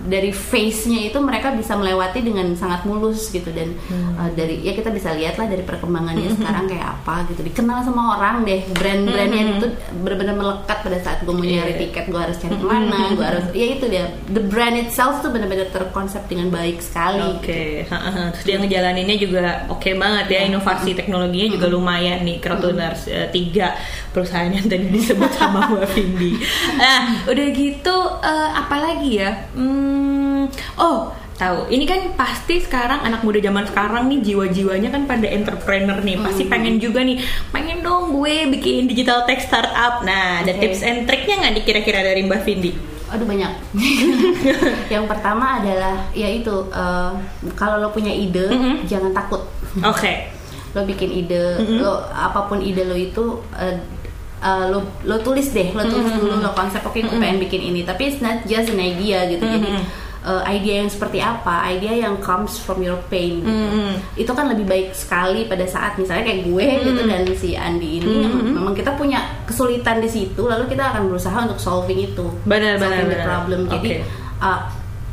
[0.02, 4.14] Dari face-nya itu mereka bisa melewati dengan sangat mulus gitu dan Hmm.
[4.14, 7.42] uh, dari ya kita bisa lihat lah dari perkembangannya sekarang kayak apa gitu.
[7.42, 9.66] Dikenal sama orang deh brand-brandnya itu
[9.96, 11.70] benar-benar melekat pada saat gue mau nyari Hmm.
[11.72, 11.80] Iya.
[11.82, 15.30] tiket gue harus cari ke mana, gue harus ya itu dia the brand itself tuh
[15.30, 17.22] benar-benar terkonsep dengan baik sekali.
[17.38, 18.30] Oke, ha-ha.
[18.32, 23.74] terus dia ngejalaninnya juga oke banget ya inovasi teknologinya juga lumayan nih Crotoners eh, tiga
[24.10, 26.32] perusahaan yang tadi disebut sama Mbak Vindi.
[26.76, 29.30] Nah, udah gitu eh, apa lagi ya?
[29.54, 29.91] Hmm,
[30.76, 30.98] oh
[31.32, 36.16] tahu ini kan pasti sekarang anak muda zaman sekarang nih jiwa-jiwanya kan pada entrepreneur nih
[36.16, 37.18] pasti pengen juga nih
[37.50, 42.00] pengen dong gue bikin digital tech startup nah ada tips and triknya nggak nih kira-kira
[42.00, 42.72] dari Mbak Vindi
[43.12, 43.52] Aduh banyak.
[44.88, 47.12] yang pertama adalah ya itu eh,
[47.52, 48.88] kalau lo punya ide Mhm.
[48.88, 49.44] jangan takut.
[49.78, 50.12] oke
[50.72, 51.84] Lo bikin ide, Mhm.
[51.84, 53.20] lo apa pun ide lo itu
[53.52, 53.76] eh,
[54.42, 56.18] eh, lo lo tulis deh, lo tulis Mhm.
[56.18, 57.80] dulu lo konsep oke gue pengen bikin ini.
[57.82, 59.40] Tapi it's not just an idea gitu.
[59.40, 59.82] Jadi Mhm.
[60.22, 61.66] eh, idea yang seperti apa?
[61.68, 63.38] Idea yang comes from your pain.
[63.38, 63.50] Gitu.
[63.50, 63.92] Mhm.
[64.16, 67.10] Itu kan lebih baik sekali pada saat misalnya kayak gue gitu Mhm.
[67.10, 71.38] dan si Andi ini yang memang kita punya kesulitan di situ, lalu kita akan berusaha
[71.42, 73.24] untuk solving itu Benar, benar, the benar.
[73.24, 73.60] problem.
[73.68, 74.06] Jadi Oke.
[74.38, 74.60] uh,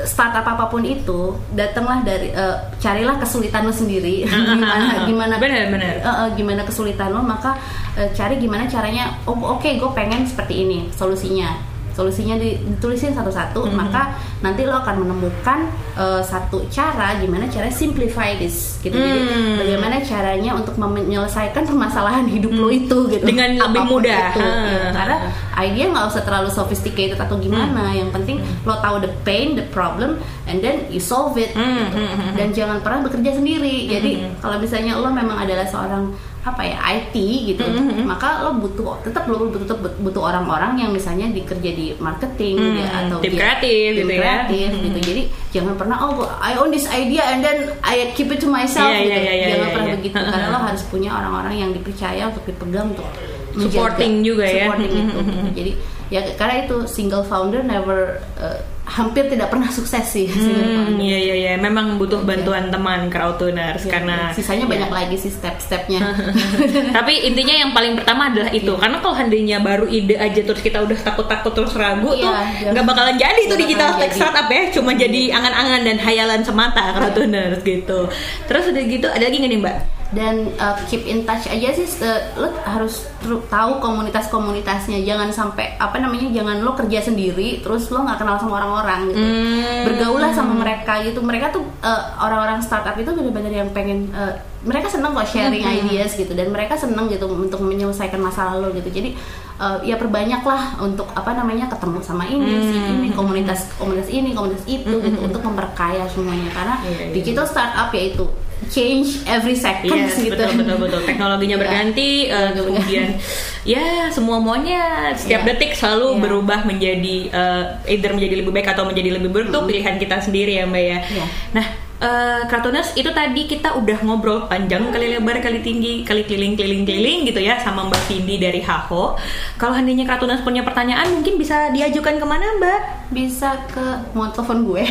[0.08, 4.24] startup apa pun itu datanglah dari uh, carilah kesulitan lo sendiri.
[4.24, 5.94] Gimana gimana Benar, benar.
[6.00, 7.60] uh, uh, gimana kesulitan lo maka
[8.00, 13.62] uh, cari gimana caranya oh oke gue pengen seperti ini solusinya solusinya di- ditulisin satu-satu
[13.62, 13.74] Mhm.
[13.74, 14.02] maka
[14.40, 19.56] nanti lo akan menemukan uh, satu cara gimana cara simplify this gitu jadi Hmm.
[19.58, 24.26] bagaimana caranya untuk menyelesaikan permasalahan hidup lo itu gitu Dengan lebih Apa pun mudah.
[24.30, 24.40] itu.
[24.40, 24.52] Ha.
[24.64, 25.18] Ya, karena
[25.60, 30.16] idea nggak usah terlalu sophisticated atau gimana yang penting lo tahu the pain the problem
[30.46, 32.00] and then you solve it Hmm, gitu.
[32.00, 34.40] hmm, hmm, dan jangan pernah bekerja sendiri jadi hmm.
[34.40, 36.16] kalau misalnya lo memang adalah seorang
[36.50, 37.16] apa ya IT
[37.48, 38.06] gitu Hmm, hmm.
[38.06, 42.88] maka lo butuh tetap lo butuh butuh orang-orang yang misalnya dikerja di marketing Hmm, dia,
[42.90, 44.20] atau tim dia- kreatif tim gitu ya.
[44.20, 45.08] kreatif Hmm, gitu hmm.
[45.08, 48.90] jadi jangan pernah oh I own this idea and then I keep it to myself
[48.90, 49.96] Iya, gitu iya, iya, jangan iya, pernah iya.
[49.96, 53.08] begitu karena lo harus punya orang-orang yang dipercaya untuk dipegang untuk
[53.52, 53.70] menjaga.
[53.72, 54.66] Supporting juga ya.
[54.66, 55.22] supporting itu gitu.
[55.56, 55.72] jadi
[56.10, 58.00] ya karena itu single founder never
[58.36, 58.58] uh,
[58.90, 63.92] hampir tidak pernah sukses sih Hmm, iya iya iya, memang butuh bantuan teman crowdtuners Ya,
[63.92, 64.72] karena sisanya ya.
[64.72, 66.02] banyak lagi sih step-stepnya.
[66.98, 68.80] Tapi intinya yang paling pertama adalah itu, Iya.
[68.80, 72.74] karena kalau seandainya baru ide aja terus kita udah takut-takut terus ragu Iya, tuh jangan-
[72.74, 76.84] nggak bakalan jadi tuh nggak digital tech startup ya, cuma jadi angan-angan dan hayalan semata
[76.92, 78.00] crowdtuners gitu.
[78.46, 79.78] Terus udah gitu ada lagi nggak nih mbak?
[80.10, 83.06] Dan uh, keep in touch aja sih uh, lo harus
[83.46, 85.06] tahu komunitas-komunitasnya.
[85.06, 89.22] Jangan sampai apa namanya jangan lo kerja sendiri terus lo nggak kenal sama orang-orang gitu.
[89.22, 89.86] Hmm.
[89.86, 91.22] bergaulah sama mereka gitu.
[91.22, 94.34] Mereka tuh uh, orang-orang startup itu benar-benar yang pengen uh,
[94.66, 96.34] mereka seneng kok sharing ideas gitu.
[96.34, 98.90] Dan mereka seneng gitu untuk menyelesaikan masalah lo gitu.
[98.90, 99.14] Jadi
[99.62, 104.66] uh, ya perbanyaklah untuk apa namanya ketemu sama ini si ini komunitas komunitas ini komunitas
[104.66, 106.50] itu gitu untuk memperkaya semuanya.
[106.50, 107.14] Karena Iya, iya.
[107.14, 108.26] digital startup yaitu
[108.70, 111.02] change every second Yes, gitu betul betul betul.
[111.04, 111.64] Teknologinya Iya.
[111.66, 113.08] berganti, eh, kemudian
[113.76, 115.50] ya semua maunya setiap Iya.
[115.52, 116.20] detik selalu Iya.
[116.22, 120.56] berubah menjadi eh, either menjadi lebih baik atau menjadi lebih buruk tuh pilihan kita sendiri
[120.56, 120.98] ya mbak ya.
[121.04, 121.26] Iya.
[121.54, 121.89] Nah.
[122.00, 126.84] Eh Kratoners itu tadi kita udah ngobrol panjang kali lebar kali tinggi kali keliling keliling
[126.84, 129.20] keliling gitu ya sama Mbak Vindi dari Haho.
[129.56, 132.80] Kalau seandainya Kratoners punya pertanyaan mungkin bisa diajukan ke mana Mbak?
[133.10, 133.82] bisa ke
[134.14, 134.86] mau telepon gue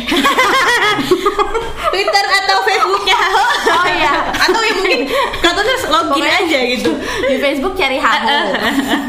[1.89, 3.43] Twitter atau Facebooknya Haho?
[3.69, 4.13] Oh, iya.
[4.35, 4.99] atau ya mungkin
[5.39, 6.91] Kratoners login Pokoknya- aja gitu.
[7.25, 8.35] di Facebook cari Haho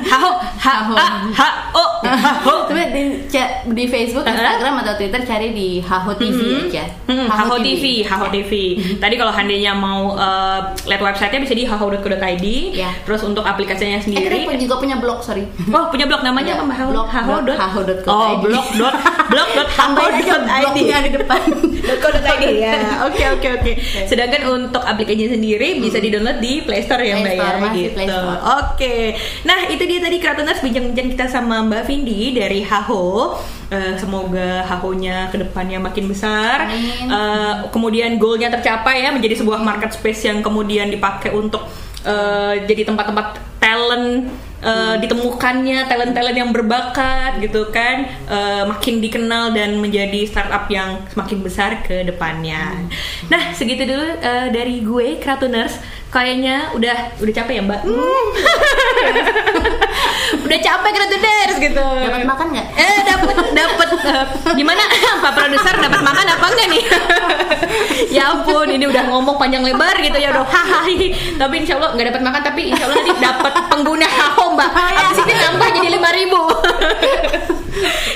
[0.07, 0.95] Haho, ha, Haho.
[0.95, 2.55] ha, ha, oh, Haho.
[2.67, 3.03] Tapi di,
[3.75, 6.85] di Facebook, Instagram atau Twitter cari di Haho TV aja.
[7.07, 8.53] Hmm, Haho TV, Haho TV.
[8.97, 12.47] Tadi kalau handenya mau uh, lihat websitenya bisa di haho.co.id.
[12.73, 12.91] Ya.
[13.01, 14.39] Terus untuk aplikasinya Eh, sendiri.
[14.45, 15.45] kita juga punya blog, sorry.
[15.67, 16.91] Oh, punya blog namanya Iya, apa Mbak Haho?
[16.91, 18.09] blog- Haho blog dot- haho.co.id.
[18.09, 18.95] Oh, blog dot
[19.29, 20.63] blog dot Tambahin aja haho.id.
[20.63, 21.11] blognya di
[21.83, 21.97] depan.
[22.01, 23.05] .co.id ya.
[23.09, 23.73] Oke oke oke.
[24.07, 28.21] Sedangkan untuk aplikasinya sendiri bisa di-download di Play Store ya Play Mbak ya gitu.
[28.61, 28.97] Oke.
[29.49, 33.37] Nah, itu dia tadi Kratoners bincang-bincang kita sama Mbak Vindi dari Haho.
[33.71, 36.67] Eh, semoga Hahonya ke depannya makin besar.
[36.67, 37.07] Amin.
[37.07, 41.63] Eh, kemudian goalnya tercapai ya menjadi sebuah market space yang kemudian dipakai untuk
[42.03, 49.81] eh, jadi tempat-tempat talent eh, ditemukannya talent-talent yang berbakat gitu kan eh, makin dikenal dan
[49.81, 52.89] menjadi startup yang semakin besar ke depannya.
[53.33, 57.81] Nah segitu dulu eh, dari gue Kratoners kayaknya udah udah capek ya Mbak.
[60.47, 61.87] udah capek Kratoners gitu.
[61.87, 62.69] Dapat makan nggak?
[62.77, 64.83] Eh dapat dapat eh, gimana
[65.25, 66.85] Pak produser dapat makan apa enggak nih?
[68.17, 70.47] ya ampun ini udah ngomong panjang lebar gitu ya udah
[71.39, 75.19] tapi insya Allah nggak dapat makan tapi insya Allah nanti dapat pengguna haho mbak abis
[75.25, 76.43] ini nambah jadi lima ribu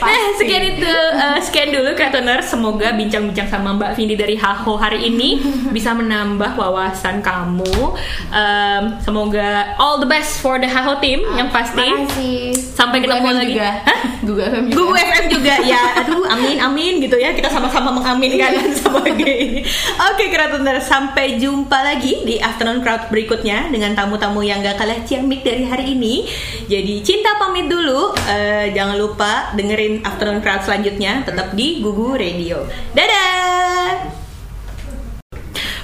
[0.04, 5.06] nah sekian itu eh, sekian dulu Kratoners semoga bincang-bincang sama Mbak Vindi dari Haho hari
[5.06, 5.38] ini
[5.76, 7.94] bisa menambah wawasan kamu
[8.34, 12.50] Em, semoga all the best for the Haho team yang pasti Makasih.
[12.74, 13.54] Sampai Google ketemu FM lagi.
[13.54, 13.70] Juga.
[13.86, 14.00] Hah?
[14.24, 14.74] Google FM juga.
[14.74, 15.82] Google FM juga ya.
[16.02, 17.30] Aduh, amin amin gitu ya.
[17.30, 19.62] Kita sama-sama mengaminkan sebagai ini.
[20.10, 25.46] Oke, Kratoners, sampai jumpa lagi di Afternoon Crowd berikutnya dengan tamu-tamu yang gak kalah ciamik
[25.46, 26.26] dari hari ini.
[26.66, 28.10] Jadi cinta pamit dulu.
[28.26, 32.64] Eh, jangan lupa dengerin Afternoon Crowd selanjutnya tetap di Gugu Radio.
[32.96, 34.08] Dadah.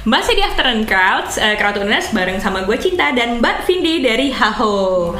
[0.08, 5.12] Masih di Afternoon Crowds, uh, Crowdtuners bareng sama gue Cinta dan Mbak Vindi dari Haho.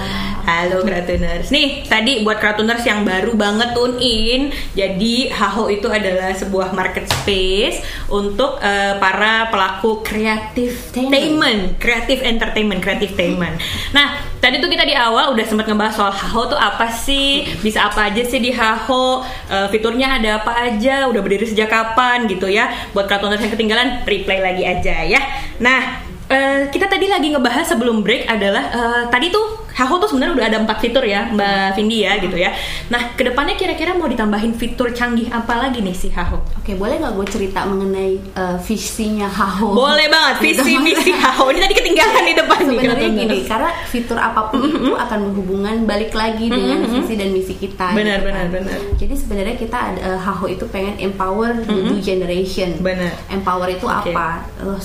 [0.50, 1.54] Halo Crowdtuners.
[1.54, 7.06] Nih, tadi buat Crowdtuners yang baru banget tune in, jadi Haho itu adalah sebuah market
[7.06, 7.78] space
[8.10, 13.62] untuk uh, para pelaku kreatif entertainment, kreatif entertainment, kreatif entertainment.
[13.94, 17.86] Nah, tadi tuh kita di awal udah sempat ngebahas soal Haho tuh apa sih, bisa
[17.86, 22.50] apa aja sih di Haho, uh, fiturnya ada apa aja, udah berdiri sejak kapan gitu
[22.50, 22.74] ya.
[22.90, 25.22] Buat Crowdtuners yang ketinggalan, replay lagi aja ya.
[25.62, 30.34] Nah, eh, kita tadi lagi ngebahas sebelum break adalah eh, tadi tuh Haho tuh sebenarnya
[30.36, 32.52] udah ada empat fitur ya Mbak Vindi ya gitu ya.
[32.92, 36.44] Nah ke depannya kira-kira mau ditambahin fitur canggih apa lagi nih si Haho?
[36.60, 39.72] Oke, boleh nggak gue cerita mengenai uh, visinya Haho?
[39.72, 42.78] Boleh banget visi misi Haho ini tadi ketinggalan di depan nih.
[42.80, 47.54] Sebenarnya gini, karena fitur apa pun itu akan berhubungan balik lagi dengan visi dan misi
[47.56, 47.96] kita.
[47.96, 48.52] Benar, gitu benar, kan.
[48.52, 48.78] benar.
[49.00, 52.76] Jadi sebenarnya kita ada uh, Haho itu pengen empower the new generation.
[52.84, 53.16] Benar.
[53.32, 54.12] Empower itu Oke.
[54.12, 54.44] apa?
[54.60, 54.76] Uh,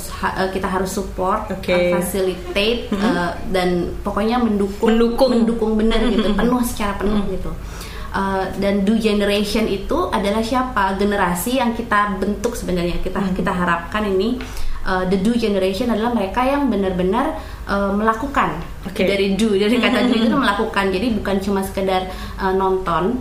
[0.53, 1.73] kita harus support, Oke.
[1.73, 5.31] uh, facilitate, uh, dan pokoknya mendukung, Mendukung.
[5.33, 5.71] mendukung.
[5.79, 7.51] Benar gitu, penuh secara penuh gitu.
[8.15, 10.95] Uh, dan do generation itu adalah siapa?
[10.95, 13.03] Generasi yang kita bentuk sebenarnya.
[13.03, 14.39] Kita kita harapkan ini
[14.87, 19.01] uh, the do generation adalah mereka yang benar-benar uh, melakukan Oke.
[19.01, 22.05] dari do dari kata do itu melakukan jadi bukan cuma sekedar
[22.37, 23.17] uh, nonton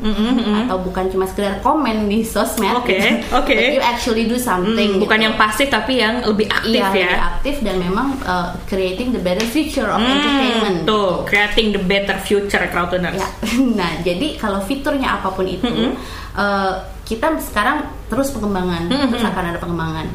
[0.61, 3.09] atau bukan cuma sekedar komen di sosmed Oke, gitu.
[3.41, 3.49] oke.
[3.51, 5.27] But you actually do something Hmm, bukan gitu.
[5.27, 7.09] yang pasif tapi yang lebih aktif Iya, ya.
[7.09, 11.81] lebih aktif dan memang uh, creating the better future of Hmm, entertainment tuh, creating the
[11.81, 13.17] better future Crowdtuners.
[13.17, 13.29] Ya,
[13.79, 15.65] nah jadi kalau fiturnya apa pun itu,
[16.35, 16.73] eh,
[17.05, 20.07] kita sekarang terus pengembangan, terus akan ada pengembangan.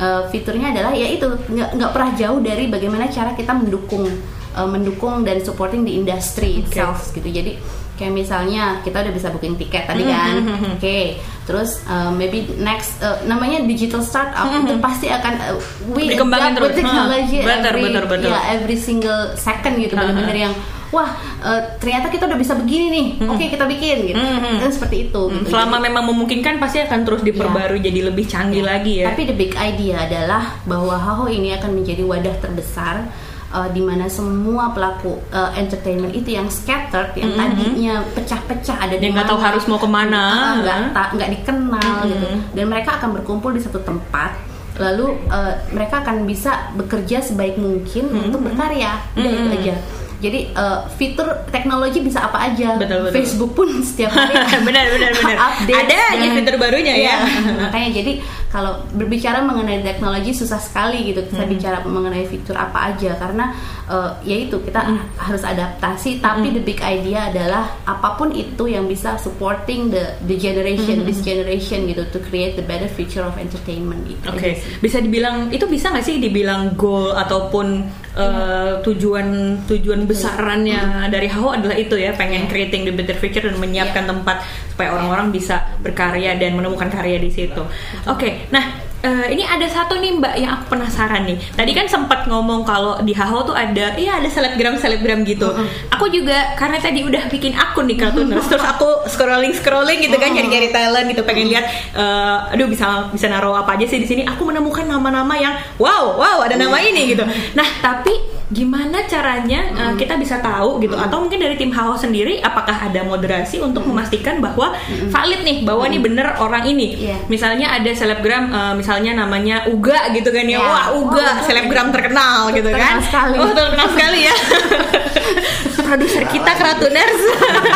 [0.00, 4.08] Eh, fiturnya adalah ya itu nggak nggak pernah jauh dari bagaimana cara kita mendukung
[4.56, 6.72] uh, mendukung dan supporting the industry Oke.
[6.72, 7.60] itself gitu jadi
[8.00, 10.42] kayak misalnya kita udah bisa booking tiket tadi kan
[10.74, 11.00] oke
[11.44, 15.60] terus uh, maybe next uh, namanya digital startup itu pasti akan uh,
[15.92, 16.72] we Dikembangin terus.
[16.72, 18.30] technology Hmm, betul, every betul, betul.
[18.32, 20.54] ya every single second gitu benar-benar yang
[20.92, 21.08] wah
[21.40, 24.60] uh, ternyata kita udah bisa begini nih oke kita bikin gitu Hmm.
[24.60, 25.50] Dan seperti itu Hmm, gitu.
[25.50, 29.10] Selama memang memungkinkan pasti akan terus diperbarui jadi lebih canggih lagi ya.
[29.10, 33.08] Tapi the big idea adalah bahwa Haho ini akan menjadi wadah terbesar
[33.50, 39.08] uh, di mana semua pelaku uh, entertainment itu yang scattered, yang tadinya pecah-pecah ada di
[39.08, 40.22] Yang nggak tahu harus mau ke mana.
[40.28, 44.36] uh, nggak ta- nggak dikenal gitu, dan mereka akan berkumpul di satu tempat.
[44.72, 49.76] Lalu uh, mereka akan bisa bekerja sebaik mungkin untuk berkarya, udah itu aja.
[50.22, 52.78] Jadi uh, fitur teknologi bisa apa aja.
[52.78, 53.14] Betul, betul.
[53.18, 54.38] Facebook pun setiap hari
[54.70, 55.36] benar benar benar.
[55.50, 57.02] update Ada aja fitur barunya ya.
[57.02, 57.16] Iya,
[57.66, 58.12] makanya jadi
[58.52, 63.16] kalau berbicara mengenai teknologi susah sekali gitu kita bicara mengenai fitur apa aja.
[63.16, 63.56] Karena
[63.88, 64.84] eh, ya itu kita
[65.16, 70.36] harus adaptasi tapi the big idea adalah apa pun itu yang bisa supporting the the
[70.36, 74.28] generation this generation gitu to create the better future of entertainment gitu.
[74.28, 74.84] Oke, sih.
[74.84, 81.56] bisa dibilang itu bisa nggak sih dibilang goal ataupun uh, tujuan tujuan besarannya dari Haho
[81.56, 86.40] adalah itu ya, pengen creating the better future dan menyiapkan tempat supaya orang-orang bisa berkarya
[86.40, 87.60] dan menemukan karya di situ.
[88.08, 91.36] Oke, nah eh, ini ada satu nih Mbak yang aku penasaran nih.
[91.52, 95.52] Tadi kan sempat ngomong kalau di Haho tuh ada, iya ada selebgram selebgram gitu.
[95.92, 100.32] Aku juga karena tadi udah bikin akun di Cartooners, terus aku scrolling scrolling gitu kan
[100.32, 104.22] nyari-nyari talent gitu, pengen lihat, eh, aduh bisa bisa naruh apa aja sih di sini.
[104.24, 107.28] Aku menemukan nama-nama yang wow wow ada nama ini gitu.
[107.52, 110.92] Nah tapi gimana caranya uh, kita bisa tahu gitu?
[110.92, 114.76] Atau mungkin dari tim Haho sendiri apakah ada moderasi untuk memastikan bahwa
[115.08, 116.94] valid nih bahwa ini bener orang ini?
[117.02, 117.16] Iya.
[117.26, 120.56] misalnya ada selebgram uh, misalnya namanya Uga gitu kan ya.
[120.56, 120.60] Ya.
[120.60, 121.48] wah Oh, Uga betul.
[121.48, 123.02] selebgram terkenal gitu Terkenal kan?
[123.02, 123.36] sekali.
[123.38, 124.34] oh terkenal sekali ya
[125.92, 127.20] produser kita Kratuners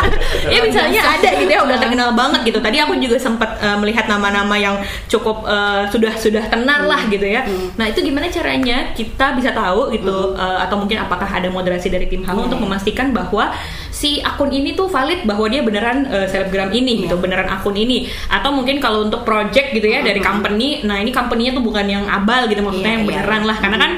[0.53, 2.57] ya misalnya ada gitu ya udah terkenal banget gitu.
[2.57, 7.29] Tadi aku juga sempat uh, melihat nama-nama yang cukup uh, sudah sudah tenar lah gitu
[7.29, 7.45] ya.
[7.77, 12.09] Nah itu gimana caranya kita bisa tahu gitu uh, atau mungkin apakah ada moderasi dari
[12.09, 13.53] tim Haho untuk memastikan bahwa
[13.93, 18.09] si akun ini tuh valid bahwa dia beneran uh, selebgram ini gitu beneran akun ini.
[18.33, 22.09] Atau mungkin kalau untuk project gitu ya dari company nah ini company-nya tuh bukan yang
[22.09, 23.09] abal gitu maksudnya Iya, yang iya.
[23.13, 23.57] beneran lah.
[23.59, 23.91] Karena kan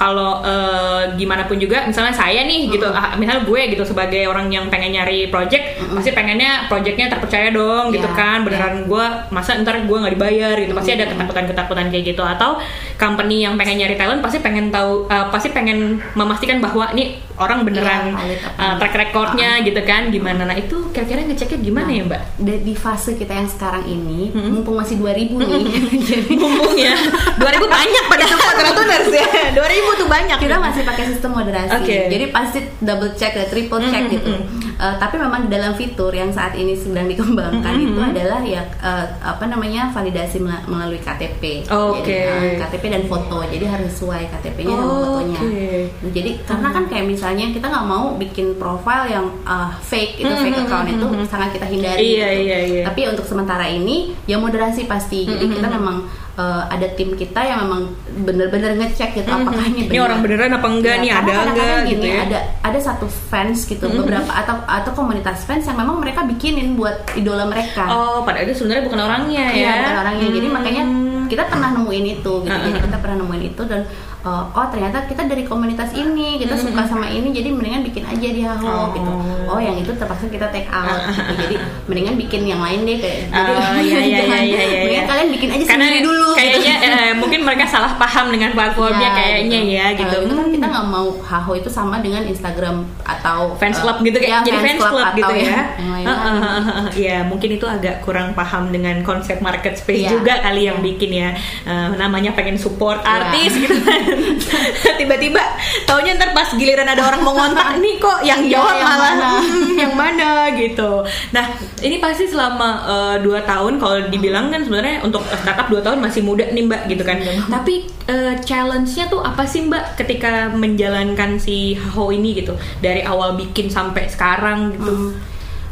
[0.00, 4.48] kalau eh, gimana pun juga misalnya saya nih gitu ah, misalnya gue gitu sebagai orang
[4.48, 8.38] yang pengen nyari project pasti pengennya projectnya terpercaya dong gitu Iya, kan.
[8.48, 10.72] Beneran gue masa ntar gue nggak dibayar gitu.
[10.72, 12.22] Pasti ada ketakutan ketakutan kayak gitu.
[12.24, 12.58] Atau
[12.96, 17.64] company yang pengen nyari talent pasti pengen tahu eh, pasti pengen memastikan bahwa ini orang
[17.64, 18.76] beneran eh, enggak.
[18.78, 20.44] track recordnya gitu kan gimana.
[20.44, 22.22] Nah itu kira-kira ngeceknya gimana ya mbak?
[22.36, 25.64] Da- di fase kita yang sekarang ini mumpung masih 2000 nih.
[26.10, 26.92] Jadi mumpung ya.
[27.34, 29.26] 2000 banyak pada tempat Kratuners ya.
[29.56, 29.64] 2000
[29.96, 30.36] tuh banyak.
[30.38, 31.72] Kita masih pakai sistem moderasi.
[31.72, 31.98] Oke.
[32.08, 34.32] jadi pasti double check dan triple check Mm, gitu.
[34.32, 34.44] mm,
[34.80, 38.10] Eh, tapi memang di dalam fitur yang saat ini sedang dikembangkan Mm, itu mm.
[38.10, 42.08] adalah ya eh, apa namanya validasi mela- melalui KTP Oke.
[42.08, 45.68] jadi eh, KTP dan foto jadi harus sesuai KTP-nya dan fotonya Oke.
[46.00, 50.32] Nah, jadi karena kan kayak misalnya kita nggak mau bikin profile yang uh, fake itu
[50.32, 52.40] fake account itu sangat kita hindari Iya, gitu.
[52.42, 52.82] iya, iya.
[52.82, 57.64] tapi untuk sementara ini ya moderasi pasti jadi kita memang uh, ada tim kita yang
[57.64, 57.90] memang
[58.20, 61.90] bener-bener ngecek gitu apakah ini ini orang beneran apa enggak Ya, nih ada enggak gini,
[61.90, 66.22] gitu ya ada ada satu fans gitu beberapa atau atau komunitas fans yang memang mereka
[66.22, 69.56] bikinin buat idola mereka Oh, padahal itu sebenarnya bukan orangnya ya.
[69.56, 70.26] Iya, bukan orangnya.
[70.30, 70.54] Jadi Hmm.
[70.54, 70.82] makanya
[71.26, 72.50] kita pernah nemuin itu gitu.
[72.50, 72.66] Uh-uh.
[72.66, 73.80] Jadi kita pernah nemuin itu dan
[74.22, 78.28] uh, oh ternyata kita dari komunitas ini, kita suka sama ini jadi mendingan bikin aja
[78.28, 78.86] di Haho Oh.
[78.92, 79.12] gitu.
[79.46, 81.32] Oh, yang itu terpaksa kita take out gitu.
[81.38, 81.54] Jadi
[81.84, 84.78] mendingan bikin yang lain deh kayak jadi Oh, iya, iya, jangan- iya, iya, iya.
[84.84, 86.86] mendingan kalian bikin aja Karena sendiri dulu Kayaknya gitu.
[86.94, 89.72] eh, mungkin mereka salah paham dengan platformnya Ya, kayaknya gitu.
[89.72, 90.08] ya gitu.
[90.08, 93.96] Kalau itu kan kita nggak mau Haho itu sama dengan Instagram atau fans uh, club
[94.02, 95.42] gitu kayak ya, jadi fans club, atau gitu ya.
[95.42, 95.66] yang-
[96.00, 96.84] yang heeh.
[96.96, 100.10] Iya, mungkin itu agak kurang paham dengan konsep market space Iya.
[100.12, 101.30] juga kali yang bikin ya.
[101.62, 103.10] Eh, namanya pengen support Iya.
[103.26, 104.00] artis gitu kan.
[105.00, 105.42] Tiba-tiba
[105.84, 109.12] taunya ntar pas giliran ada orang mau ngontak nih kok yang Iya, jawab yang malah
[109.14, 109.30] mana?
[109.40, 110.90] "Hmm, yang mana gitu.
[111.30, 111.44] Nah,
[111.80, 116.22] ini pasti selama eh, dua tahun kalau dibilang kan sebenarnya untuk startup dua tahun masih
[116.22, 117.18] muda nih Mbak gitu kan.
[117.48, 117.74] Tapi
[118.06, 123.68] eh, challenge-nya tuh apa sih Mbak ketika menjalankan si Haho ini gitu dari awal bikin
[123.68, 124.92] sampai sekarang gitu.
[124.92, 125.10] Hmm,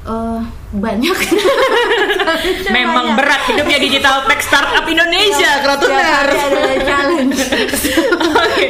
[0.09, 0.41] eh,
[0.75, 1.17] banyak.
[2.77, 5.61] Memang berat hidupnya digital tech startup Indonesia,
[6.85, 7.39] challenge.
[8.19, 8.67] Oke,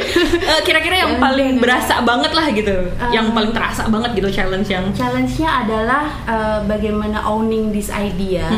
[0.49, 2.75] Eh, kira-kira yang paling berasa banget lah gitu,
[3.13, 8.49] yang paling terasa banget gitu challenge yang Challenge-nya adalah uh, bagaimana owning this idea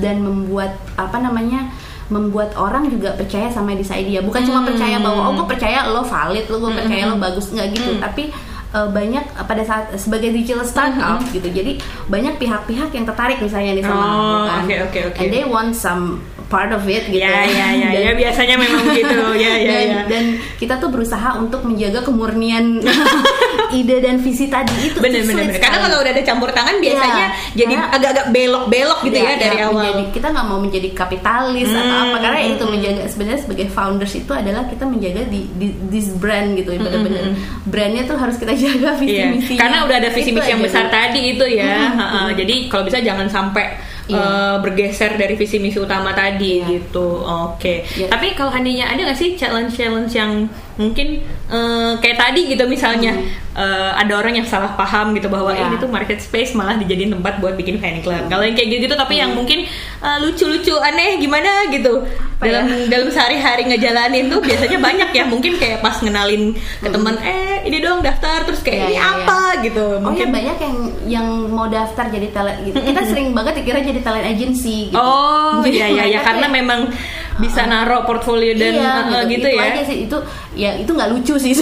[0.00, 1.68] dan membuat apa namanya
[2.06, 4.22] membuat orang juga percaya sama this idea.
[4.22, 7.50] Bukan cuma percaya bahwa oh gue percaya lo valid lo gue percaya lo bagus.
[7.50, 7.90] Nggak gitu.
[7.98, 8.30] Tapi
[8.70, 11.34] uh, banyak uh, pada saat sebagai digital startup Mm-hmm.
[11.34, 11.48] gitu.
[11.50, 11.72] Jadi
[12.06, 14.62] banyak pihak-pihak yang tertarik misalnya nih sama Oh, aku kan.
[14.62, 15.18] oke, oke, oke.
[15.18, 17.18] And they want some part of it gitu.
[17.18, 20.00] Ya ya ya Dan- ya biasanya memang gitu ya ya dan, ya.
[20.06, 20.24] dan
[20.56, 22.78] kita tuh berusaha untuk menjaga kemurnian
[23.72, 24.98] ide dan visi tadi itu.
[24.98, 25.58] Bener bener bener.
[25.58, 29.56] Karena kalau udah ada campur tangan biasanya Iya, jadi agak-agak belok-belok gitu ya, Ya, dari
[29.56, 29.74] ya, awal.
[29.82, 33.66] menjadi, kita nggak mau menjadi kapitalis atau Hmm, apa karena hmm, itu menjaga sebenarnya sebagai
[33.68, 38.36] founders itu adalah kita menjaga di, di this brand gitu ya benar-benar brandnya tuh harus
[38.36, 41.44] kita jaga visi Hmm, Iya, misinya karena udah ada visi misi yang besar tadi itu
[41.48, 41.90] ya.
[41.90, 42.20] Hmm, Ha-ha.
[42.30, 43.64] Jadi kalau bisa jangan sampai
[44.06, 44.16] Iya.
[44.16, 46.68] eh, bergeser dari visi misi utama tadi Iya.
[46.68, 47.20] gitu.
[47.20, 47.82] Oke.
[47.92, 48.06] Iya.
[48.06, 53.14] Tapi kalau seandainya ada nggak sih challenge-challenge yang mungkin eh, kayak tadi gitu misalnya
[53.52, 55.58] eh, ada orang yang salah paham gitu bahwa Hmm.
[55.58, 55.66] Iya.
[55.66, 58.26] ini tuh market space malah dijadiin tempat buat bikin fan club.
[58.26, 59.64] Kalau yang kayak gitu-gitu tapi yang mungkin
[59.98, 62.00] eh, lucu-lucu aneh gimana gitu.
[62.00, 62.34] Hmm.
[62.36, 62.76] Apa dalam ya?
[62.90, 67.80] dalam sehari-hari ngejalanin tuh biasanya banyak ya mungkin kayak pas ngenalin ke teman eh ini
[67.80, 69.24] dong daftar terus kayak Iya, ini iya, iya.
[69.24, 70.76] apa gitu Oh ya mungkin banyak yang
[71.08, 72.76] yang mau daftar jadi talent gitu.
[72.76, 75.00] Kita sering banget dikira jadi talent agency gitu.
[75.00, 76.80] oh iya iya ya mereka karena kayak- memang
[77.36, 79.64] bisa naruh portfolio dan iya, uh, uh, gitu, itu ya?
[79.68, 79.96] aja sih.
[80.08, 80.18] Itu
[80.56, 81.52] ya itu nggak lucu sih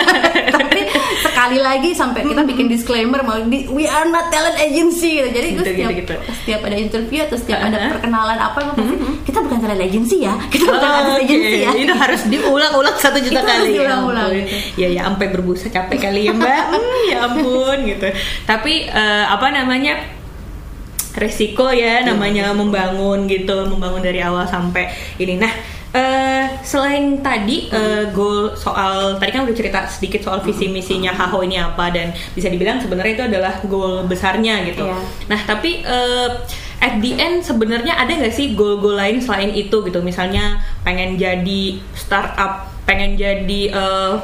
[0.56, 0.80] tapi
[1.24, 5.28] sekali lagi sampai kita bikin disclaimer mau di, we are not talent agency gitu.
[5.32, 6.32] jadi itu Gitu, setiap gitu, gitu.
[6.44, 7.90] setiap ada interview atau setiap ada Uh-huh.
[7.96, 10.34] perkenalan apa pasti kita bukan talent agency ya.
[10.52, 11.24] Kita bukan Oh, artis oke.
[11.24, 11.70] agency ya.
[11.74, 13.70] Itu harus diulang-ulang satu juta Itu kali.
[13.74, 14.56] Diulang-ulang, ya, gitu.
[14.78, 16.64] ya ya sampai berbusa capek kali ya mbak.
[16.70, 18.06] Hmm, ya ampun gitu.
[18.44, 19.94] Tapi eh, apa namanya
[21.14, 25.38] resiko ya namanya membangun gitu membangun dari awal sampai ini.
[25.38, 25.52] Nah
[25.94, 31.46] eh, selain tadi eh, goal soal tadi kan udah cerita sedikit soal visi misinya Haho
[31.46, 34.84] ini apa dan bisa dibilang sebenarnya itu adalah goal besarnya gitu.
[34.84, 34.98] Iya.
[35.30, 36.28] nah tapi eh,
[36.82, 40.02] at the end sebenarnya ada nggak sih goal-goal lain selain itu gitu?
[40.02, 44.14] Misalnya pengen jadi startup pengen jadi eh,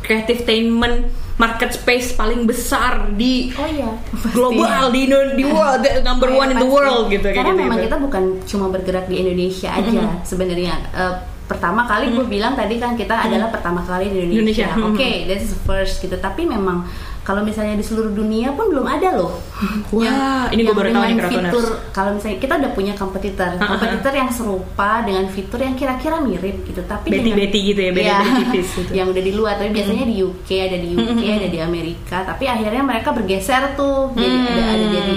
[0.00, 3.90] creative entertainment market space paling besar di oh iya
[4.30, 6.76] global di Indo- di world the number Oh, iya, one in the pasti.
[6.78, 7.86] world gitu kayak Karena gitu, memang gitu.
[7.86, 9.90] kita bukan cuma bergerak di Indonesia aja
[10.22, 10.74] sebenarnya.
[10.92, 14.70] Eh, pertama kali gue bilang tadi kan kita adalah pertama kali di Indonesia.
[14.70, 14.88] Indonesia.
[14.88, 16.14] Oke, that's the first gitu.
[16.16, 16.86] Tapi memang
[17.24, 19.40] kalau misalnya di seluruh dunia pun belum ada loh.
[19.96, 24.28] Wah, ini gua baru tahu nih, fitur kalau misalnya kita udah punya kompetitor, kompetitor yang
[24.28, 26.84] serupa dengan fitur yang kira-kira mirip gitu.
[26.84, 28.90] Tapi Betty-Betty gitu ya, Betty-Betty tipis gitu.
[29.00, 29.56] yang udah di luar.
[29.56, 32.16] Tapi biasanya di UK ada di UK ada di Amerika.
[32.28, 34.12] Tapi akhirnya mereka bergeser tuh.
[34.12, 35.14] Jadi ada ada jadi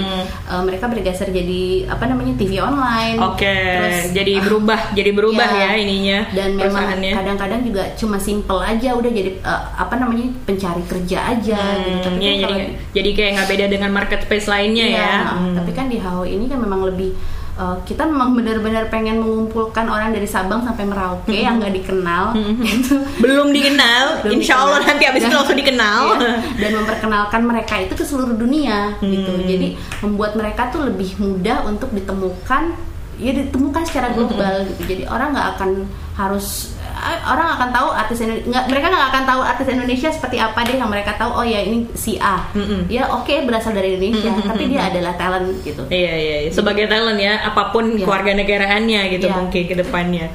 [0.48, 3.20] eh, mereka bergeser jadi apa namanya TV online.
[3.20, 5.60] Oke, Terus, jadi ah, berubah, jadi berubah Iya.
[5.60, 10.82] ya ininya dan memang kadang-kadang juga cuma simple aja udah jadi eh, apa namanya pencari
[10.88, 12.56] kerja aja gitu Hmm, tapi kan jadi
[12.92, 15.16] jadi kayak nggak beda dengan market space lainnya Iya, ya.
[15.30, 15.54] Hmm.
[15.54, 17.10] tapi kan di HO ini kan memang lebih
[17.54, 22.30] eh, kita memang benar-benar pengen mengumpulkan orang dari Sabang sampai Merauke yang nggak dikenal
[22.62, 23.02] gitu.
[23.18, 26.02] belum dikenal, Belum insya Allah nanti abis itu Dan- langsung dikenal.
[26.16, 29.42] Iya, dan memperkenalkan mereka itu ke seluruh dunia gitu Hmm.
[29.44, 29.68] jadi
[30.00, 32.78] membuat mereka tuh lebih mudah untuk ditemukan
[33.16, 34.68] ya ditemukan secara global Hmm.
[34.70, 35.70] gitu jadi orang nggak akan
[36.14, 36.77] harus
[37.24, 40.88] orang akan tahu artis Indonesia mereka nggak akan tahu artis Indonesia seperti apa deh yang
[40.88, 42.86] mereka tahu oh ya ini si A Mm-mm.
[42.86, 46.50] ya oke berasal dari Indonesia tapi dia adalah talent gitu Iya iya iya.
[46.50, 48.04] sebagai talent ya apa pun Iya.
[48.04, 49.34] keluarga negaraannya gitu Iya.
[49.36, 50.26] mungkin ke depannya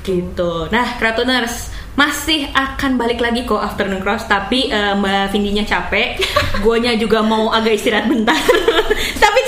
[0.00, 0.72] gitu.
[0.72, 6.18] Nah Kratoners masih akan balik lagi kok afternoon cross tapi eh, Mbak Vindinya capek,
[6.64, 8.34] guanya juga mau agak istirahat bentar.
[9.22, 9.38] tapi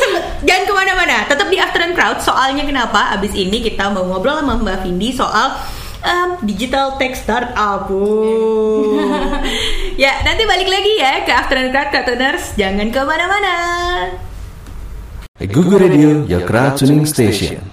[0.44, 2.20] jangan ke mana-mana, tetap di afternoon crowd.
[2.20, 3.16] Soalnya kenapa?
[3.16, 5.56] Abis ini kita mau ngobrol sama Mbak Vindi soal
[6.06, 7.90] em, digital tech startup.
[7.90, 9.02] Wuh.
[10.02, 12.54] ya nanti balik lagi ya ke afternoon crowd Kratoners.
[12.54, 13.54] Jangan ke mana-mana.
[15.50, 17.66] Google Radio, your crowd tuning station.